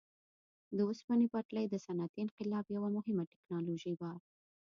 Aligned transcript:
د 0.75 0.77
اوسپنې 0.87 1.27
پټلۍ 1.33 1.65
د 1.69 1.75
صنعتي 1.85 2.19
انقلاب 2.25 2.65
یوه 2.75 2.89
مهمه 2.97 3.23
ټکنالوژي 3.33 3.93
وه. 3.99 4.11